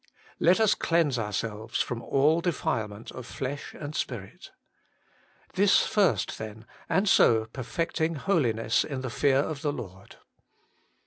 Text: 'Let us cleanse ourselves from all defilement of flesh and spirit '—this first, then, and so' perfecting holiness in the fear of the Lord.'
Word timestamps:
'Let 0.49 0.59
us 0.59 0.73
cleanse 0.73 1.19
ourselves 1.19 1.79
from 1.79 2.01
all 2.01 2.41
defilement 2.41 3.11
of 3.11 3.27
flesh 3.27 3.75
and 3.75 3.93
spirit 3.95 4.49
'—this 5.53 5.85
first, 5.85 6.39
then, 6.39 6.65
and 6.89 7.07
so' 7.07 7.45
perfecting 7.53 8.15
holiness 8.15 8.83
in 8.83 9.01
the 9.01 9.11
fear 9.11 9.37
of 9.41 9.61
the 9.61 9.71
Lord.' 9.71 10.15